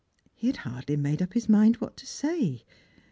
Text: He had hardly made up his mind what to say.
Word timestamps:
He 0.33 0.47
had 0.47 0.57
hardly 0.57 0.95
made 0.95 1.21
up 1.21 1.33
his 1.35 1.47
mind 1.47 1.75
what 1.75 1.95
to 1.97 2.07
say. 2.07 2.63